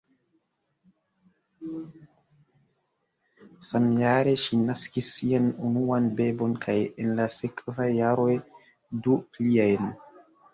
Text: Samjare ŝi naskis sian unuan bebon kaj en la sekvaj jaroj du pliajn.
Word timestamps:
Samjare 3.67 4.33
ŝi 4.45 4.59
naskis 4.63 5.11
sian 5.19 5.51
unuan 5.69 6.09
bebon 6.21 6.57
kaj 6.65 6.77
en 7.05 7.13
la 7.21 7.29
sekvaj 7.35 7.89
jaroj 7.99 8.29
du 9.05 9.21
pliajn. 9.37 9.93